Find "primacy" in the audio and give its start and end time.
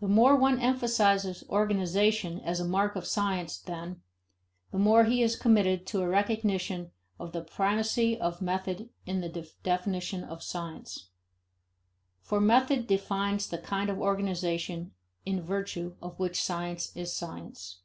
7.42-8.18